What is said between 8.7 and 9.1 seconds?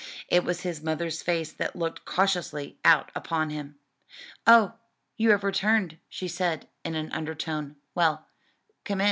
come in.